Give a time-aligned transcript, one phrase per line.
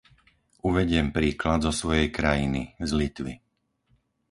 [0.69, 3.33] Uvediem príklad zo svojej krajiny, z Litvy.